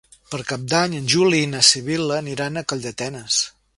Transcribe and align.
Per 0.29 0.37
Cap 0.51 0.61
d'Any 0.71 0.95
en 0.99 1.11
Juli 1.13 1.41
i 1.47 1.49
na 1.51 1.61
Sibil·la 1.67 2.17
aniran 2.25 2.59
a 2.59 2.65
Calldetenes. 2.73 3.39